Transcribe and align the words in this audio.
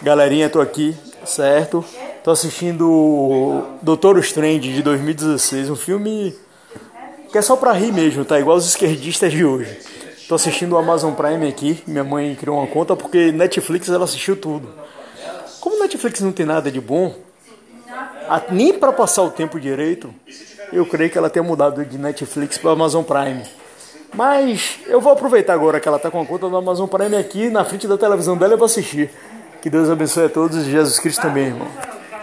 Galerinha, 0.00 0.48
tô 0.48 0.60
aqui, 0.60 0.96
certo? 1.24 1.84
Tô 2.22 2.30
assistindo 2.30 3.64
Doutor 3.82 4.16
Strange 4.18 4.72
de 4.72 4.80
2016, 4.80 5.70
um 5.70 5.76
filme 5.76 6.36
que 7.32 7.36
é 7.36 7.42
só 7.42 7.56
pra 7.56 7.72
rir 7.72 7.92
mesmo, 7.92 8.24
tá? 8.24 8.38
Igual 8.38 8.56
os 8.56 8.66
esquerdistas 8.66 9.32
de 9.32 9.44
hoje. 9.44 9.76
Tô 10.28 10.36
assistindo 10.36 10.74
o 10.74 10.78
Amazon 10.78 11.14
Prime 11.14 11.48
aqui, 11.48 11.82
minha 11.84 12.04
mãe 12.04 12.36
criou 12.36 12.58
uma 12.58 12.68
conta 12.68 12.94
porque 12.94 13.32
Netflix 13.32 13.88
ela 13.88 14.04
assistiu 14.04 14.36
tudo. 14.36 14.68
Como 15.60 15.80
Netflix 15.80 16.20
não 16.20 16.30
tem 16.30 16.46
nada 16.46 16.70
de 16.70 16.80
bom, 16.80 17.14
nem 18.52 18.72
para 18.74 18.92
passar 18.92 19.22
o 19.22 19.30
tempo 19.30 19.58
direito, 19.58 20.14
eu 20.72 20.86
creio 20.86 21.10
que 21.10 21.18
ela 21.18 21.28
tenha 21.28 21.42
mudado 21.42 21.84
de 21.84 21.98
Netflix 21.98 22.56
para 22.56 22.70
Amazon 22.70 23.02
Prime. 23.02 23.42
Mas 24.14 24.78
eu 24.86 25.00
vou 25.00 25.12
aproveitar 25.12 25.54
agora 25.54 25.80
que 25.80 25.88
ela 25.88 25.98
tá 25.98 26.08
com 26.08 26.20
a 26.20 26.24
conta 26.24 26.48
do 26.48 26.56
Amazon 26.56 26.86
Prime 26.86 27.16
aqui 27.16 27.50
na 27.50 27.64
frente 27.64 27.88
da 27.88 27.98
televisão 27.98 28.36
dela 28.36 28.54
e 28.54 28.56
vou 28.56 28.66
assistir. 28.66 29.10
Que 29.60 29.68
Deus 29.68 29.90
abençoe 29.90 30.26
a 30.26 30.28
todos 30.28 30.56
e 30.66 30.70
Jesus 30.70 31.00
Cristo 31.00 31.22
também, 31.22 31.46
irmão. 31.46 31.87